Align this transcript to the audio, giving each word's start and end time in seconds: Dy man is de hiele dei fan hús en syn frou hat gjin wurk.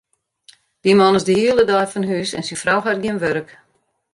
Dy 0.83 0.91
man 0.99 1.17
is 1.19 1.27
de 1.27 1.35
hiele 1.39 1.63
dei 1.69 1.87
fan 1.91 2.07
hús 2.09 2.29
en 2.37 2.45
syn 2.47 2.59
frou 2.63 2.79
hat 2.83 3.01
gjin 3.03 3.21
wurk. 3.23 3.49